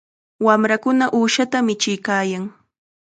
Wamrakuna 0.45 1.05
uushata 1.17 1.57
michiykaayan. 1.67 2.43